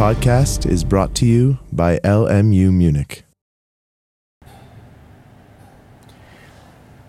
podcast 0.00 0.64
is 0.64 0.82
brought 0.82 1.14
to 1.14 1.26
you 1.26 1.56
by 1.72 1.98
LMU 2.02 2.72
Munich. 2.72 3.22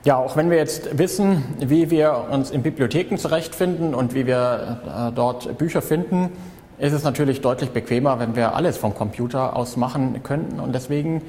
Ja, 0.03 0.17
auch 0.17 0.35
wenn 0.35 0.49
wir 0.49 0.57
jetzt 0.57 0.97
wissen, 0.97 1.41
wie 1.59 1.89
wir 1.89 2.25
uns 2.29 2.51
in 2.51 2.63
Bibliotheken 2.63 3.15
zurechtfinden 3.15 3.95
und 3.95 4.13
wie 4.13 4.27
wir 4.27 4.81
äh, 4.85 5.15
dort 5.15 5.57
Bücher 5.57 5.81
finden, 5.81 6.31
ist 6.79 6.91
es 6.91 7.05
natürlich 7.05 7.39
deutlich 7.39 7.69
bequemer, 7.69 8.19
wenn 8.19 8.35
wir 8.35 8.55
alles 8.55 8.77
vom 8.77 8.93
Computer 8.93 9.55
aus 9.55 9.77
machen 9.77 10.21
könnten. 10.21 10.59
Und 10.59 10.75
deswegen 10.75 11.21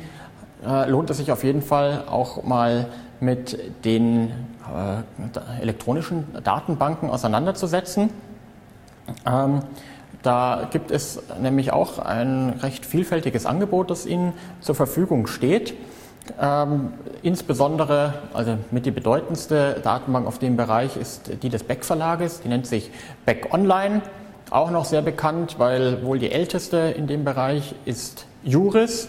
äh, 0.66 0.90
lohnt 0.90 1.10
es 1.10 1.18
sich 1.18 1.30
auf 1.30 1.44
jeden 1.44 1.62
Fall 1.62 2.02
auch 2.10 2.42
mal 2.42 2.88
mit 3.20 3.56
den 3.84 4.30
äh, 4.66 5.62
elektronischen 5.62 6.24
Datenbanken 6.42 7.08
auseinanderzusetzen. 7.08 8.10
Ähm, 9.26 9.60
da 10.22 10.68
gibt 10.70 10.90
es 10.90 11.20
nämlich 11.40 11.72
auch 11.72 11.98
ein 11.98 12.50
recht 12.62 12.86
vielfältiges 12.86 13.46
Angebot, 13.46 13.90
das 13.90 14.06
Ihnen 14.06 14.32
zur 14.60 14.74
Verfügung 14.74 15.26
steht. 15.26 15.74
Ähm, 16.40 16.92
insbesondere, 17.22 18.14
also 18.32 18.56
mit 18.70 18.86
die 18.86 18.92
bedeutendste 18.92 19.80
Datenbank 19.82 20.26
auf 20.26 20.38
dem 20.38 20.56
Bereich 20.56 20.96
ist 20.96 21.42
die 21.42 21.48
des 21.48 21.64
Beck 21.64 21.84
Verlages, 21.84 22.40
die 22.40 22.48
nennt 22.48 22.66
sich 22.66 22.90
Beck 23.26 23.48
Online, 23.52 24.02
auch 24.50 24.70
noch 24.70 24.84
sehr 24.84 25.02
bekannt, 25.02 25.56
weil 25.58 26.04
wohl 26.04 26.18
die 26.18 26.30
älteste 26.30 26.76
in 26.76 27.06
dem 27.06 27.24
Bereich 27.24 27.74
ist 27.84 28.26
Juris. 28.44 29.08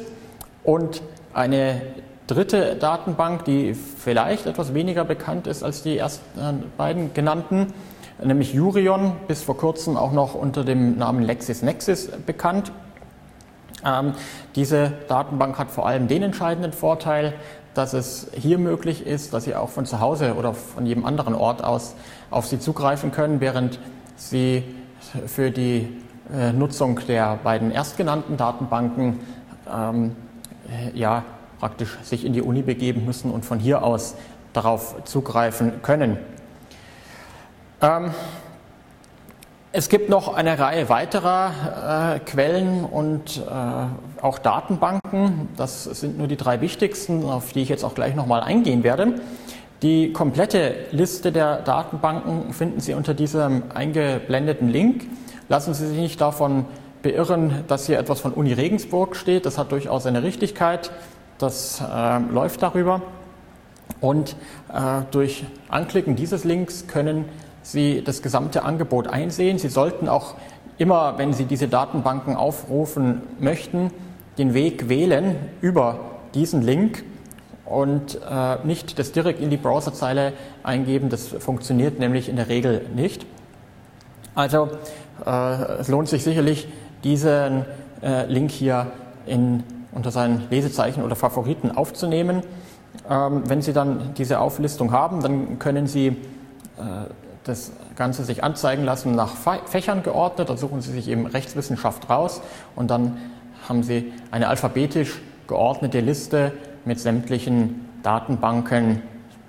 Und 0.64 1.02
eine 1.34 1.82
dritte 2.28 2.76
Datenbank, 2.76 3.46
die 3.46 3.74
vielleicht 3.74 4.46
etwas 4.46 4.74
weniger 4.74 5.04
bekannt 5.04 5.46
ist 5.46 5.62
als 5.62 5.84
die 5.84 5.98
ersten 5.98 6.72
beiden 6.78 7.14
genannten, 7.14 7.74
nämlich 8.24 8.54
Jurion, 8.54 9.14
bis 9.28 9.44
vor 9.44 9.58
kurzem 9.58 9.98
auch 9.98 10.12
noch 10.12 10.36
unter 10.36 10.64
dem 10.64 10.98
Namen 10.98 11.24
LexisNexis 11.24 12.10
bekannt. 12.26 12.72
Ähm, 13.86 14.14
diese 14.56 14.94
Datenbank 15.08 15.58
hat 15.58 15.72
vor 15.72 15.88
allem 15.88 16.08
den 16.08 16.24
entscheidenden 16.24 16.74
Vorteil, 16.74 17.34
dass 17.74 17.94
es 17.94 18.28
hier 18.34 18.58
möglich 18.58 19.06
ist, 19.06 19.34
dass 19.34 19.46
Sie 19.46 19.56
auch 19.56 19.70
von 19.70 19.86
zu 19.86 20.00
Hause 20.00 20.36
oder 20.36 20.54
von 20.54 20.86
jedem 20.86 21.06
anderen 21.06 21.34
Ort 21.34 21.64
aus 21.64 21.96
auf 22.30 22.46
sie 22.46 22.60
zugreifen 22.60 23.12
können, 23.12 23.42
während 23.42 23.80
Sie 24.16 24.64
für 25.26 25.52
die 25.52 25.90
äh, 26.34 26.54
Nutzung 26.54 27.00
der 27.08 27.40
beiden 27.44 27.72
erstgenannten 27.72 28.38
Datenbanken 28.38 29.20
ähm, 29.72 30.16
ja, 30.94 31.24
praktisch 31.60 31.98
sich 32.04 32.26
in 32.26 32.34
die 32.34 32.42
Uni 32.42 32.62
begeben 32.62 33.06
müssen 33.06 33.32
und 33.32 33.46
von 33.46 33.60
hier 33.60 33.84
aus 33.84 34.16
darauf 34.54 35.04
zugreifen 35.06 35.82
können. 35.82 36.18
Ähm, 37.84 38.12
es 39.72 39.90
gibt 39.90 40.10
noch 40.10 40.34
eine 40.34 40.58
Reihe 40.58 40.90
weiterer 40.90 42.16
äh, 42.16 42.20
Quellen 42.20 42.86
und 42.86 43.38
äh, 43.38 44.24
auch 44.24 44.40
Datenbanken. 44.40 45.50
Das 45.58 45.84
sind 45.84 46.18
nur 46.18 46.28
die 46.28 46.38
drei 46.38 46.62
wichtigsten, 46.62 47.26
auf 47.26 47.54
die 47.54 47.62
ich 47.62 47.70
jetzt 47.70 47.84
auch 47.84 47.94
gleich 47.94 48.16
nochmal 48.16 48.42
eingehen 48.42 48.84
werde. 48.84 49.22
Die 49.82 50.14
komplette 50.14 50.76
Liste 50.92 51.32
der 51.32 51.58
Datenbanken 51.58 52.54
finden 52.54 52.80
Sie 52.80 52.94
unter 52.94 53.14
diesem 53.14 53.64
eingeblendeten 53.74 54.70
Link. 54.70 55.06
Lassen 55.50 55.74
Sie 55.74 55.86
sich 55.88 55.98
nicht 55.98 56.22
davon 56.22 56.66
beirren, 57.02 57.66
dass 57.68 57.86
hier 57.86 58.00
etwas 58.00 58.22
von 58.22 58.32
Uni 58.32 58.54
Regensburg 58.54 59.16
steht. 59.16 59.46
Das 59.46 59.58
hat 59.58 59.72
durchaus 59.72 60.06
eine 60.06 60.24
Richtigkeit 60.24 60.90
das 61.44 61.82
äh, 61.82 62.20
läuft 62.32 62.62
darüber. 62.64 63.02
Und 64.00 64.36
äh, 64.74 65.02
durch 65.12 65.46
Anklicken 65.70 66.16
dieses 66.16 66.44
Links 66.44 66.88
können 66.88 67.26
Sie 67.64 68.04
das 68.04 68.22
gesamte 68.22 68.64
Angebot 68.64 69.08
einsehen. 69.08 69.58
Sie 69.58 69.70
sollten 69.70 70.08
auch 70.08 70.36
immer, 70.78 71.18
wenn 71.18 71.34
Sie 71.34 71.46
diese 71.46 71.68
Datenbanken 71.68 72.36
aufrufen 72.36 73.22
möchten, 73.40 73.92
den 74.38 74.54
Weg 74.54 74.90
wählen 74.90 75.36
über 75.62 76.00
diesen 76.34 76.62
Link 76.62 77.04
und 77.66 78.20
äh, 78.30 78.58
nicht 78.66 79.00
das 79.00 79.12
direkt 79.12 79.40
in 79.40 79.50
die 79.50 79.58
Browserzeile 79.58 80.34
eingeben. 80.64 81.10
Das 81.10 81.28
funktioniert 81.28 82.00
nämlich 82.00 82.30
in 82.30 82.36
der 82.36 82.50
Regel 82.50 82.86
nicht. 82.96 83.26
Also 84.36 84.70
äh, 85.26 85.80
es 85.80 85.88
lohnt 85.88 86.10
sich 86.10 86.24
sicherlich, 86.24 86.68
diesen 87.04 87.66
äh, 88.02 88.26
Link 88.26 88.52
hier 88.52 88.88
in 89.26 89.64
unter 89.92 90.12
seinen 90.12 90.50
Lesezeichen 90.50 91.04
oder 91.04 91.16
Favoriten 91.16 91.72
aufzunehmen. 91.72 92.42
Ähm, 93.10 93.44
wenn 93.46 93.62
Sie 93.62 93.74
dann 93.74 94.14
diese 94.18 94.40
Auflistung 94.40 94.92
haben, 94.92 95.22
dann 95.22 95.60
können 95.60 95.88
Sie 95.88 96.08
äh, 96.08 96.16
das 97.44 97.72
Ganze 97.96 98.24
sich 98.24 98.44
anzeigen 98.44 98.84
lassen 98.84 99.16
nach 99.16 99.32
Fächern 99.66 100.04
geordnet. 100.04 100.50
Da 100.50 100.58
suchen 100.58 100.82
Sie 100.82 100.92
sich 100.92 101.08
eben 101.08 101.26
Rechtswissenschaft 101.26 102.10
raus 102.10 102.42
und 102.76 102.90
dann 102.90 103.18
haben 103.68 103.84
Sie 103.84 104.14
eine 104.32 104.48
alphabetisch 104.48 105.22
geordnete 105.48 106.00
Liste 106.00 106.54
mit 106.86 107.00
sämtlichen 107.00 107.90
Datenbanken, 108.04 109.02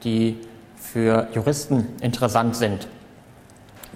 die 0.03 0.39
für 0.77 1.29
Juristen 1.33 1.87
interessant 2.01 2.57
sind. 2.57 2.89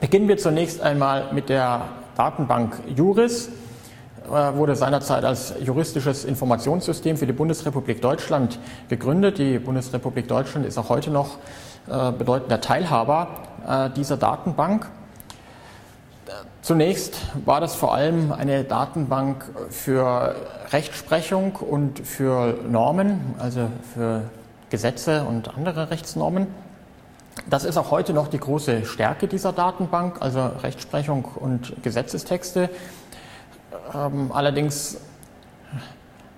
Beginnen 0.00 0.28
wir 0.28 0.38
zunächst 0.38 0.80
einmal 0.80 1.32
mit 1.32 1.48
der 1.48 1.82
Datenbank 2.16 2.80
Juris. 2.97 3.50
Äh, 4.28 4.54
wurde 4.56 4.76
seinerzeit 4.76 5.25
als 5.25 5.54
juristisches 5.59 6.25
Informationssystem 6.26 7.16
für 7.16 7.26
die 7.26 7.32
Bundesrepublik 7.32 8.03
Deutschland 8.03 8.59
gegründet. 8.88 9.38
Die 9.38 9.59
Bundesrepublik 9.59 10.28
Deutschland 10.28 10.66
ist 10.66 10.76
auch 10.76 10.91
heute 10.91 11.10
noch 11.10 11.38
bedeutender 12.12 12.60
Teilhaber 12.60 13.28
äh, 13.66 13.91
dieser 13.91 14.16
Datenbank. 14.16 14.87
Zunächst 16.62 17.16
war 17.44 17.60
das 17.60 17.75
vor 17.75 17.94
allem 17.94 18.32
eine 18.32 18.65
Datenbank 18.65 19.44
für 19.71 20.34
Rechtsprechung 20.71 21.56
und 21.56 22.00
für 22.00 22.59
Normen, 22.69 23.34
also 23.38 23.69
für 23.94 24.25
Gesetze 24.69 25.25
und 25.25 25.56
andere 25.56 25.91
Rechtsnormen. 25.91 26.47
Das 27.48 27.65
ist 27.65 27.78
auch 27.78 27.91
heute 27.91 28.12
noch 28.12 28.28
die 28.28 28.38
große 28.38 28.84
Stärke 28.84 29.28
dieser 29.28 29.53
Datenbank, 29.53 30.21
also 30.21 30.50
Rechtsprechung 30.62 31.25
und 31.25 31.82
Gesetzestexte 31.82 32.69
ähm, 33.94 34.31
allerdings 34.32 34.98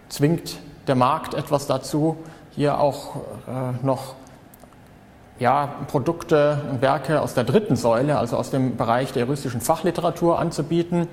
zwingt 0.09 0.59
der 0.87 0.95
Markt 0.95 1.35
etwas 1.35 1.67
dazu, 1.67 2.17
hier 2.53 2.79
auch 2.81 3.17
äh, 3.47 3.85
noch 3.85 4.15
ja, 5.41 5.75
Produkte 5.89 6.59
und 6.71 6.83
Werke 6.83 7.21
aus 7.21 7.35
der 7.35 7.45
dritten 7.45 7.75
Säule, 7.75 8.19
also 8.19 8.37
aus 8.37 8.51
dem 8.51 8.77
Bereich 8.77 9.13
der 9.13 9.25
juristischen 9.25 9.61
Fachliteratur 9.61 10.39
anzubieten. 10.39 11.09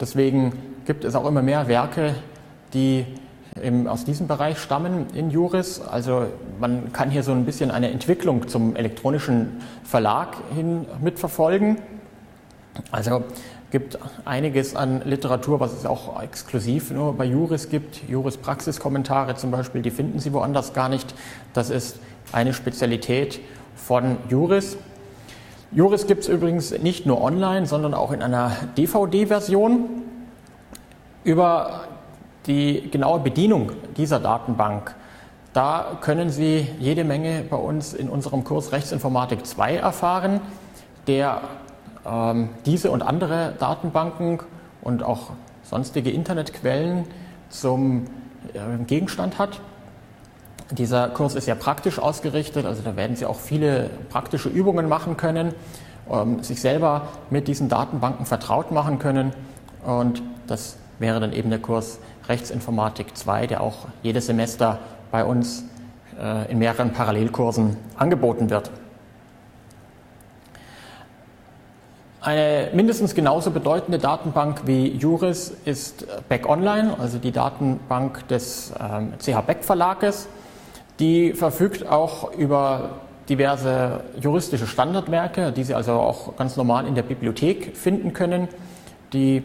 Deswegen 0.00 0.52
gibt 0.86 1.04
es 1.04 1.14
auch 1.14 1.26
immer 1.26 1.42
mehr 1.42 1.66
Werke, 1.66 2.14
die 2.72 3.04
im, 3.60 3.88
aus 3.88 4.04
diesem 4.04 4.28
Bereich 4.28 4.58
stammen 4.58 5.08
in 5.12 5.30
Juris. 5.30 5.80
Also 5.80 6.26
man 6.60 6.92
kann 6.92 7.10
hier 7.10 7.24
so 7.24 7.32
ein 7.32 7.44
bisschen 7.44 7.72
eine 7.72 7.90
Entwicklung 7.90 8.46
zum 8.48 8.76
elektronischen 8.76 9.60
Verlag 9.82 10.36
hin 10.54 10.86
mitverfolgen. 11.02 11.78
Also 12.92 13.24
gibt 13.72 13.98
einiges 14.24 14.76
an 14.76 15.02
Literatur, 15.04 15.58
was 15.58 15.72
es 15.72 15.84
auch 15.84 16.22
exklusiv 16.22 16.92
nur 16.92 17.16
bei 17.16 17.24
Juris 17.24 17.70
gibt. 17.70 18.08
Juris-Praxiskommentare 18.08 19.34
zum 19.34 19.50
Beispiel, 19.50 19.82
die 19.82 19.90
finden 19.90 20.20
Sie 20.20 20.32
woanders 20.32 20.74
gar 20.74 20.88
nicht. 20.88 21.12
Das 21.54 21.70
ist 21.70 21.98
eine 22.30 22.54
Spezialität 22.54 23.40
von 23.74 24.16
Juris. 24.28 24.76
Juris 25.72 26.06
gibt 26.06 26.22
es 26.22 26.28
übrigens 26.28 26.70
nicht 26.78 27.04
nur 27.04 27.20
online, 27.20 27.66
sondern 27.66 27.94
auch 27.94 28.12
in 28.12 28.22
einer 28.22 28.52
DVD-Version. 28.76 30.02
Über 31.24 31.84
die 32.46 32.90
genaue 32.90 33.20
Bedienung 33.20 33.72
dieser 33.96 34.20
Datenbank, 34.20 34.94
da 35.52 35.98
können 36.00 36.30
Sie 36.30 36.68
jede 36.78 37.04
Menge 37.04 37.44
bei 37.48 37.56
uns 37.56 37.94
in 37.94 38.08
unserem 38.08 38.44
Kurs 38.44 38.72
Rechtsinformatik 38.72 39.46
2 39.46 39.76
erfahren, 39.76 40.40
der 41.06 41.42
ähm, 42.04 42.50
diese 42.66 42.90
und 42.90 43.02
andere 43.02 43.54
Datenbanken 43.58 44.40
und 44.82 45.02
auch 45.02 45.30
sonstige 45.62 46.10
Internetquellen 46.10 47.04
zum 47.48 48.06
äh, 48.52 48.84
Gegenstand 48.84 49.38
hat. 49.38 49.60
Dieser 50.70 51.08
Kurs 51.08 51.34
ist 51.34 51.46
ja 51.46 51.54
praktisch 51.54 51.98
ausgerichtet, 51.98 52.64
also 52.64 52.82
da 52.82 52.96
werden 52.96 53.16
Sie 53.16 53.26
auch 53.26 53.38
viele 53.38 53.90
praktische 54.08 54.48
Übungen 54.48 54.88
machen 54.88 55.16
können, 55.16 55.54
ähm, 56.10 56.42
sich 56.42 56.60
selber 56.60 57.08
mit 57.28 57.48
diesen 57.48 57.68
Datenbanken 57.68 58.24
vertraut 58.24 58.72
machen 58.72 58.98
können. 58.98 59.34
Und 59.84 60.22
das 60.46 60.76
wäre 60.98 61.20
dann 61.20 61.32
eben 61.34 61.50
der 61.50 61.58
Kurs 61.58 61.98
Rechtsinformatik 62.28 63.14
2, 63.14 63.46
der 63.46 63.60
auch 63.60 63.86
jedes 64.02 64.26
Semester 64.26 64.78
bei 65.10 65.24
uns 65.24 65.64
äh, 66.18 66.50
in 66.50 66.58
mehreren 66.58 66.92
Parallelkursen 66.92 67.76
angeboten 67.96 68.48
wird. 68.48 68.70
Eine 72.22 72.70
mindestens 72.72 73.14
genauso 73.14 73.50
bedeutende 73.50 73.98
Datenbank 73.98 74.62
wie 74.64 74.88
Juris 74.96 75.52
ist 75.66 76.06
Beck 76.30 76.48
Online, 76.48 76.98
also 76.98 77.18
die 77.18 77.32
Datenbank 77.32 78.26
des 78.28 78.72
ähm, 78.80 79.12
CH 79.18 79.42
Beck 79.42 79.62
Verlages. 79.62 80.26
Die 81.00 81.32
verfügt 81.32 81.86
auch 81.86 82.32
über 82.32 83.00
diverse 83.28 84.04
juristische 84.20 84.66
Standardwerke, 84.66 85.50
die 85.52 85.64
Sie 85.64 85.74
also 85.74 85.92
auch 85.92 86.36
ganz 86.36 86.56
normal 86.56 86.86
in 86.86 86.94
der 86.94 87.02
Bibliothek 87.02 87.76
finden 87.76 88.12
können. 88.12 88.48
Die 89.12 89.38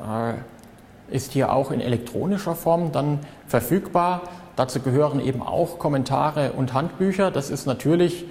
äh, 0.00 1.14
ist 1.14 1.32
hier 1.32 1.52
auch 1.52 1.70
in 1.70 1.80
elektronischer 1.80 2.54
Form 2.54 2.92
dann 2.92 3.20
verfügbar. 3.46 4.22
Dazu 4.56 4.80
gehören 4.80 5.20
eben 5.20 5.42
auch 5.42 5.78
Kommentare 5.78 6.52
und 6.52 6.72
Handbücher. 6.72 7.30
Das 7.30 7.50
ist 7.50 7.66
natürlich 7.66 8.26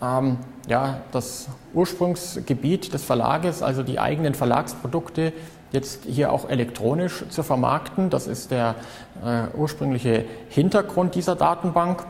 ähm, 0.00 0.38
ja, 0.68 1.00
das 1.12 1.48
Ursprungsgebiet 1.74 2.92
des 2.92 3.04
Verlages, 3.04 3.62
also 3.62 3.82
die 3.82 3.98
eigenen 3.98 4.34
Verlagsprodukte 4.34 5.32
jetzt 5.72 6.04
hier 6.04 6.32
auch 6.32 6.48
elektronisch 6.48 7.24
zu 7.28 7.42
vermarkten. 7.42 8.10
Das 8.10 8.26
ist 8.26 8.50
der 8.50 8.74
äh, 9.24 9.56
ursprüngliche 9.56 10.24
Hintergrund 10.48 11.14
dieser 11.14 11.34
Datenbank. 11.34 12.04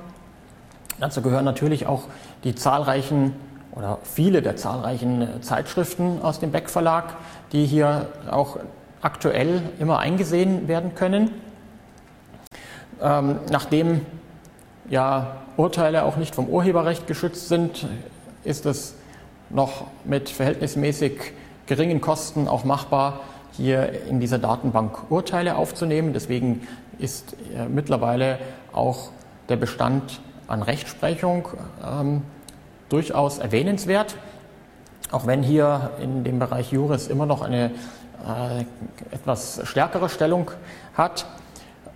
Dazu 0.99 1.23
gehören 1.23 1.45
natürlich 1.45 1.87
auch 1.87 2.05
die 2.45 2.55
zahlreichen 2.55 3.35
oder 3.73 3.99
viele 4.03 4.43
der 4.43 4.57
zahlreichen 4.57 5.23
äh, 5.23 5.41
Zeitschriften 5.41 6.21
aus 6.23 6.41
dem 6.41 6.51
Beck 6.53 6.69
Verlag, 6.69 7.17
die 7.53 7.65
hier 7.65 8.09
auch 8.31 8.59
aktuell 9.01 9.63
immer 9.79 9.99
eingesehen 9.99 10.69
werden 10.69 10.95
können. 10.95 11.31
Ähm, 13.01 13.41
nachdem 13.51 14.07
ja 14.89 15.37
Urteile 15.57 16.05
auch 16.05 16.17
nicht 16.17 16.35
vom 16.35 16.47
Urheberrecht 16.47 17.07
geschützt 17.07 17.49
sind, 17.49 17.87
ist 18.45 18.67
es 18.67 18.95
noch 19.51 19.87
mit 20.05 20.29
verhältnismäßig 20.29 21.33
geringen 21.67 22.01
Kosten 22.01 22.49
auch 22.49 22.65
machbar, 22.65 23.21
hier 23.53 24.07
in 24.09 24.21
dieser 24.21 24.39
Datenbank 24.39 25.11
Urteile 25.11 25.57
aufzunehmen. 25.57 26.13
Deswegen 26.13 26.67
ist 26.99 27.35
äh, 27.55 27.67
mittlerweile 27.69 28.39
auch 28.73 29.11
der 29.49 29.57
Bestand 29.57 30.21
an 30.47 30.63
Rechtsprechung 30.63 31.49
ähm, 31.85 32.23
durchaus 32.89 33.39
erwähnenswert, 33.39 34.17
auch 35.11 35.27
wenn 35.27 35.43
hier 35.43 35.91
in 36.01 36.25
dem 36.25 36.39
Bereich 36.39 36.73
Juris 36.73 37.09
immer 37.09 37.27
noch 37.27 37.43
eine 37.43 37.71
äh, 38.27 38.65
etwas 39.15 39.61
stärkere 39.65 40.09
Stellung 40.09 40.51
hat. 40.95 41.27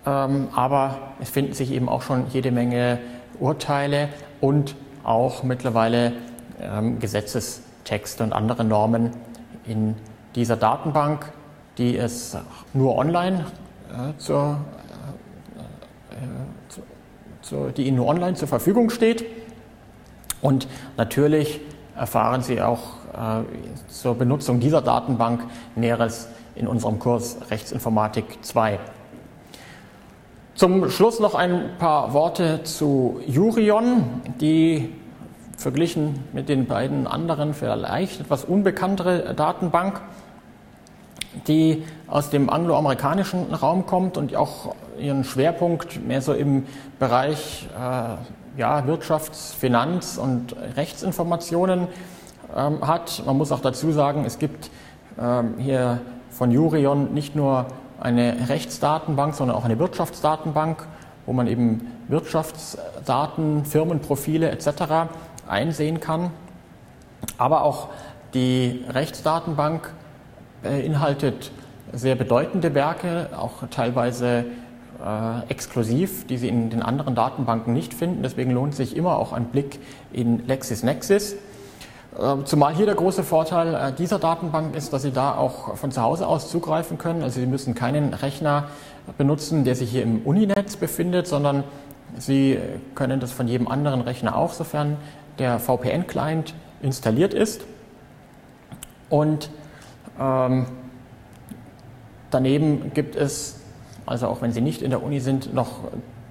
Ähm, 0.05 0.49
aber 0.55 0.97
es 1.19 1.29
finden 1.29 1.53
sich 1.53 1.71
eben 1.71 1.89
auch 1.89 2.01
schon 2.01 2.27
jede 2.31 2.51
Menge 2.51 2.99
Urteile 3.39 4.09
und 4.41 4.75
auch 5.03 5.43
mittlerweile 5.43 6.13
ähm, 6.61 6.99
Gesetzestexte 6.99 8.23
und 8.23 8.33
andere 8.33 8.63
Normen 8.63 9.11
in 9.65 9.95
dieser 10.35 10.55
Datenbank, 10.55 11.31
die 11.77 11.97
es 11.97 12.37
nur 12.73 12.95
online 12.95 13.45
äh, 13.89 14.17
zur, 14.17 14.57
äh, 16.11 16.15
zu, 16.69 16.81
zu, 17.41 17.71
die 17.75 17.87
Ihnen 17.87 17.97
nur 17.97 18.07
online 18.07 18.35
zur 18.35 18.47
Verfügung 18.47 18.89
steht. 18.89 19.25
Und 20.41 20.67
natürlich 20.97 21.61
erfahren 21.95 22.41
Sie 22.41 22.61
auch 22.61 22.79
äh, 23.13 23.43
zur 23.89 24.15
Benutzung 24.15 24.59
dieser 24.59 24.81
Datenbank 24.81 25.43
Näheres 25.75 26.29
in 26.55 26.67
unserem 26.67 26.99
Kurs 26.99 27.37
Rechtsinformatik 27.49 28.43
2. 28.43 28.79
Zum 30.55 30.89
Schluss 30.89 31.19
noch 31.19 31.35
ein 31.35 31.77
paar 31.77 32.13
Worte 32.13 32.63
zu 32.63 33.21
Jurion, 33.27 34.21
die 34.41 34.89
verglichen 35.55 36.23
mit 36.33 36.49
den 36.49 36.65
beiden 36.65 37.05
anderen 37.05 37.53
vielleicht 37.53 38.21
etwas 38.21 38.43
unbekanntere 38.43 39.35
Datenbank, 39.35 40.01
die 41.47 41.83
aus 42.07 42.29
dem 42.29 42.49
angloamerikanischen 42.49 43.53
Raum 43.53 43.85
kommt 43.85 44.17
und 44.17 44.35
auch 44.35 44.75
ihren 44.97 45.23
Schwerpunkt 45.23 46.05
mehr 46.05 46.21
so 46.21 46.33
im 46.33 46.65
Bereich 46.99 47.67
äh, 47.75 48.59
ja, 48.59 48.79
Wirtschafts-, 48.85 49.53
Finanz- 49.53 50.17
und 50.17 50.55
Rechtsinformationen 50.75 51.87
ähm, 52.55 52.85
hat. 52.85 53.23
Man 53.25 53.37
muss 53.37 53.51
auch 53.51 53.59
dazu 53.59 53.91
sagen, 53.91 54.25
es 54.25 54.39
gibt 54.39 54.69
ähm, 55.19 55.55
hier 55.57 56.01
von 56.31 56.51
Jurion 56.51 57.13
nicht 57.13 57.35
nur 57.35 57.67
eine 57.99 58.49
Rechtsdatenbank, 58.49 59.35
sondern 59.35 59.57
auch 59.57 59.65
eine 59.65 59.79
Wirtschaftsdatenbank, 59.79 60.87
wo 61.25 61.33
man 61.33 61.47
eben 61.47 61.91
Wirtschaftsdaten, 62.07 63.65
Firmenprofile 63.65 64.49
etc. 64.49 65.09
einsehen 65.47 65.99
kann. 65.99 66.31
Aber 67.37 67.63
auch 67.63 67.89
die 68.33 68.85
Rechtsdatenbank 68.89 69.91
beinhaltet 70.63 71.51
sehr 71.93 72.15
bedeutende 72.15 72.73
Werke, 72.73 73.29
auch 73.37 73.67
teilweise 73.69 74.45
äh, 75.03 75.49
exklusiv, 75.49 76.27
die 76.27 76.37
Sie 76.37 76.47
in 76.47 76.69
den 76.69 76.81
anderen 76.81 77.15
Datenbanken 77.15 77.73
nicht 77.73 77.93
finden. 77.93 78.23
Deswegen 78.23 78.51
lohnt 78.51 78.75
sich 78.75 78.95
immer 78.95 79.17
auch 79.17 79.31
ein 79.31 79.45
Blick 79.45 79.79
in 80.11 80.45
LexisNexis. 80.47 81.35
Ähm, 82.19 82.45
zumal 82.45 82.73
hier 82.75 82.85
der 82.85 82.95
große 82.95 83.23
Vorteil 83.23 83.75
äh, 83.75 83.93
dieser 83.93 84.19
Datenbank 84.19 84.75
ist, 84.75 84.91
dass 84.91 85.03
Sie 85.03 85.11
da 85.11 85.35
auch 85.35 85.75
von 85.77 85.91
zu 85.91 86.01
Hause 86.01 86.27
aus 86.27 86.49
zugreifen 86.49 86.97
können. 86.97 87.21
Also 87.21 87.39
Sie 87.39 87.45
müssen 87.45 87.75
keinen 87.75 88.13
Rechner 88.13 88.65
benutzen, 89.17 89.63
der 89.63 89.75
sich 89.75 89.91
hier 89.91 90.03
im 90.03 90.21
Uninetz 90.23 90.75
befindet, 90.77 91.27
sondern 91.27 91.63
Sie 92.17 92.57
können 92.95 93.19
das 93.19 93.31
von 93.31 93.47
jedem 93.47 93.67
anderen 93.67 94.01
Rechner 94.01 94.35
auch, 94.35 94.53
sofern 94.53 94.97
der 95.39 95.59
VPN-Client 95.59 96.53
installiert 96.81 97.33
ist. 97.33 97.61
Und 99.09 99.49
ähm, 100.19 100.65
daneben 102.31 102.93
gibt 102.93 103.15
es, 103.15 103.59
also 104.05 104.27
auch 104.27 104.41
wenn 104.41 104.51
Sie 104.51 104.61
nicht 104.61 104.81
in 104.81 104.89
der 104.89 105.03
Uni 105.03 105.19
sind, 105.19 105.53
noch 105.53 105.79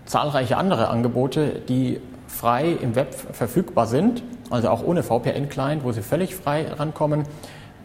zahlreiche 0.05 0.57
andere 0.57 0.89
Angebote, 0.89 1.61
die 1.69 2.01
frei 2.29 2.73
im 2.73 2.95
Web 2.95 3.15
verfügbar 3.15 3.87
sind, 3.87 4.23
also 4.51 4.69
auch 4.69 4.83
ohne 4.83 5.03
VPN-Client, 5.03 5.85
wo 5.85 5.93
Sie 5.93 6.03
völlig 6.03 6.35
frei 6.37 6.67
rankommen. 6.71 7.25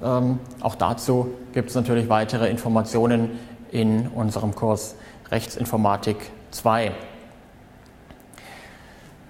Ähm, 0.04 0.40
auch 0.62 0.76
dazu 0.76 1.34
gibt 1.54 1.70
es 1.70 1.76
natürlich 1.76 2.10
weitere 2.10 2.50
Informationen 2.50 3.32
in 3.72 4.08
unserem 4.08 4.56
Kurs 4.56 4.96
Rechtsinformatik 5.30 6.18
2. 6.52 6.92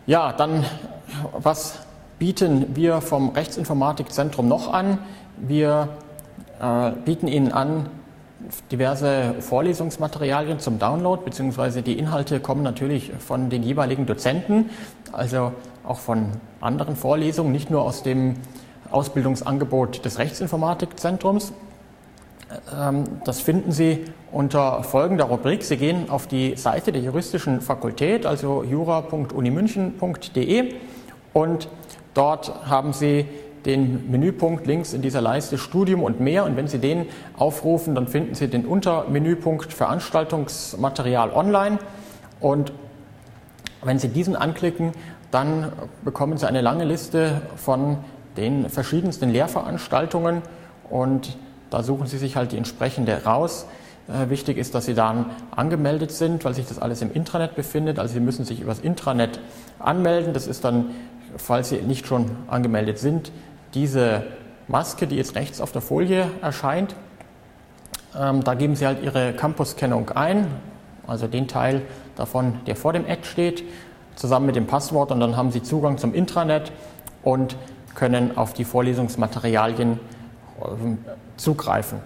Ja, 0.08 0.34
dann, 0.34 0.66
was 1.34 1.80
bieten 2.18 2.76
wir 2.76 3.02
vom 3.02 3.30
Rechtsinformatikzentrum 3.30 4.48
noch 4.48 4.74
an? 4.74 5.00
Wir 5.38 5.90
bieten 7.06 7.28
Ihnen 7.28 7.52
an 7.52 7.88
diverse 8.72 9.36
Vorlesungsmaterialien 9.40 10.60
zum 10.60 10.80
Download, 10.80 11.22
beziehungsweise 11.24 11.82
die 11.82 11.98
Inhalte 11.98 12.40
kommen 12.40 12.64
natürlich 12.64 13.12
von 13.20 13.50
den 13.50 13.64
jeweiligen 13.64 14.06
Dozenten, 14.06 14.70
also 15.12 15.54
auch 15.84 16.00
von 16.00 16.28
anderen 16.60 16.96
Vorlesungen, 16.96 17.52
nicht 17.52 17.70
nur 17.70 17.82
aus 17.82 18.04
dem 18.04 18.36
Ausbildungsangebot 18.92 20.06
des 20.06 20.20
Rechtsinformatikzentrums. 20.20 21.54
Ähm, 22.78 23.04
das 23.26 23.42
finden 23.42 23.72
Sie 23.72 24.06
unter 24.32 24.84
folgender 24.84 25.26
Rubrik. 25.26 25.64
Sie 25.64 25.78
gehen 25.78 26.10
auf 26.10 26.28
die 26.28 26.56
Seite 26.56 26.92
der 26.92 27.02
juristischen 27.02 27.62
Fakultät, 27.62 28.26
also 28.26 28.64
jura.unimünchen.de 28.64 30.74
und 31.34 31.70
dort 32.14 32.70
haben 32.70 32.94
Sie 32.94 33.26
den 33.66 34.10
Menüpunkt 34.10 34.66
links 34.66 34.94
in 34.94 35.02
dieser 35.02 35.22
Leiste 35.22 35.58
Studium 35.58 36.04
und 36.04 36.20
mehr. 36.20 36.46
Und 36.46 36.56
wenn 36.56 36.68
Sie 36.68 36.80
den 36.80 37.06
aufrufen, 37.38 37.96
dann 37.96 38.08
finden 38.08 38.36
Sie 38.36 38.48
den 38.48 38.66
Untermenüpunkt 38.66 39.74
Veranstaltungsmaterial 39.74 41.32
online. 41.32 41.80
Und 42.40 42.74
wenn 43.84 44.00
Sie 44.00 44.10
diesen 44.10 44.36
anklicken, 44.36 44.92
dann 45.32 45.72
bekommen 46.04 46.38
Sie 46.38 46.48
eine 46.48 46.62
lange 46.62 46.86
Liste 46.86 47.42
von 47.56 47.98
den 48.38 48.70
verschiedensten 48.70 49.30
Lehrveranstaltungen 49.30 50.42
und 50.90 51.38
da 51.70 51.84
suchen 51.84 52.08
Sie 52.08 52.18
sich 52.18 52.36
halt 52.36 52.52
die 52.52 52.58
entsprechende 52.58 53.24
raus. 53.24 53.66
Äh, 54.08 54.30
wichtig 54.30 54.58
ist, 54.58 54.76
dass 54.76 54.86
Sie 54.86 54.94
dann 54.94 55.26
angemeldet 55.52 56.12
sind, 56.12 56.44
weil 56.44 56.54
sich 56.54 56.68
das 56.68 56.80
alles 56.80 57.02
im 57.02 57.12
Intranet 57.12 57.56
befindet. 57.56 57.98
Also 57.98 58.14
Sie 58.14 58.20
müssen 58.20 58.46
sich 58.46 58.62
übers 58.62 58.80
Intranet 58.80 59.40
anmelden. 59.80 60.34
Das 60.34 60.48
ist 60.48 60.64
dann, 60.66 60.92
falls 61.38 61.70
Sie 61.70 61.78
nicht 61.78 62.08
schon 62.08 62.30
angemeldet 62.48 63.00
sind, 63.00 63.32
diese 63.74 64.24
Maske, 64.68 65.08
die 65.08 65.16
jetzt 65.16 65.36
rechts 65.36 65.62
auf 65.62 65.72
der 65.72 65.82
Folie 65.82 66.30
erscheint. 66.42 66.96
Ähm, 68.18 68.44
da 68.44 68.54
geben 68.54 68.76
Sie 68.76 68.86
halt 68.86 69.04
Ihre 69.04 69.34
Campus-Kennung 69.34 70.10
ein, 70.12 70.48
also 71.08 71.28
den 71.28 71.48
Teil 71.48 71.82
davon, 72.16 72.60
der 72.68 72.76
vor 72.76 72.94
dem 72.94 73.06
Ad 73.06 73.24
steht, 73.24 73.64
zusammen 74.16 74.46
mit 74.46 74.56
dem 74.56 74.68
Passwort 74.68 75.12
und 75.12 75.20
dann 75.20 75.38
haben 75.38 75.52
Sie 75.52 75.64
Zugang 75.64 75.98
zum 75.98 76.14
Intranet 76.14 76.72
und 77.24 77.56
können 77.96 78.38
auf 78.38 78.54
die 78.54 78.66
Vorlesungsmaterialien 78.66 80.00
ähm, 80.64 80.98
zugreifen. 81.38 82.00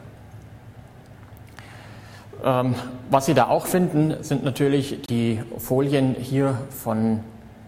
Ähm, 2.43 2.75
was 3.10 3.25
Sie 3.25 3.34
da 3.34 3.48
auch 3.48 3.65
finden, 3.65 4.24
sind 4.24 4.43
natürlich 4.43 5.01
die 5.10 5.41
Folien 5.57 6.15
hier 6.19 6.57
von 6.69 7.22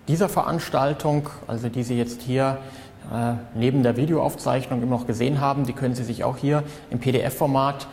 dieser 0.08 0.30
Veranstaltung, 0.30 1.30
also 1.48 1.70
die 1.70 1.84
Sie 1.84 1.98
jetzt 1.98 2.22
hier 2.22 2.60
neben 3.54 3.84
der 3.84 3.96
Videoaufzeichnung 3.96 4.82
immer 4.82 4.98
noch 4.98 5.08
gesehen 5.08 5.40
haben. 5.40 5.66
Die 5.66 5.74
können 5.74 5.96
Sie 5.96 6.04
sich 6.04 6.24
auch 6.24 6.38
hier 6.38 6.64
im 6.90 7.00
PDF-Format 7.00 7.88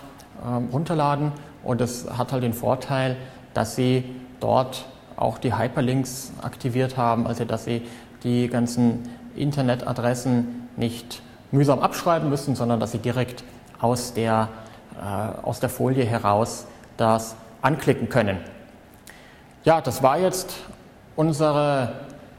ähm, 0.45 0.69
runterladen. 0.73 1.33
Und 1.63 1.81
das 1.81 2.07
hat 2.19 2.33
halt 2.33 2.43
den 2.43 2.53
Vorteil, 2.53 3.17
dass 3.55 3.77
Sie 3.77 4.05
dort 4.41 4.87
auch 5.17 5.39
die 5.39 5.57
Hyperlinks 5.57 6.33
aktiviert 6.43 6.97
haben, 6.97 7.27
also 7.27 7.45
dass 7.45 7.65
Sie 7.65 7.83
die 8.25 8.49
ganzen 8.49 9.09
Internetadressen 9.37 10.69
nicht 10.77 11.23
mühsam 11.51 11.81
abschreiben 11.81 12.29
müssen, 12.29 12.57
sondern 12.57 12.81
dass 12.81 12.93
Sie 12.93 12.99
direkt 12.99 13.45
aus 13.81 14.15
der, 14.15 14.49
äh, 15.01 15.43
aus 15.43 15.61
der 15.61 15.69
Folie 15.69 16.05
heraus 16.05 16.67
das 16.97 17.37
anklicken 17.63 18.09
können. 18.09 18.39
Ja, 19.65 19.81
das 19.81 20.03
war 20.03 20.19
jetzt 20.19 20.55
unsere 21.17 21.93